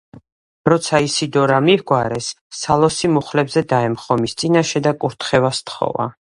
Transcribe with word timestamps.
როცა 0.71 1.01
ისიდორა 1.07 1.59
მიჰგვარეს, 1.65 2.29
სალოსი 2.61 3.11
მუხლებზე 3.19 3.63
დაემხო 3.75 4.19
მის 4.23 4.35
წინაშე 4.41 4.83
და 4.89 4.95
კურთხევა 5.05 5.55
სთხოვა. 5.61 6.11